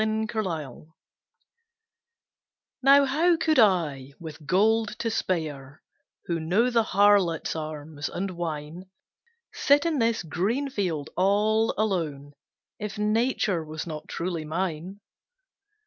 [0.01, 0.87] THE TWO LIVES
[2.81, 5.83] Now how could I, with gold to spare,
[6.25, 8.89] Who know the harlot's arms, and wine,
[9.53, 12.33] Sit in this green field all alone,
[12.79, 15.01] If Nature was not truly mine?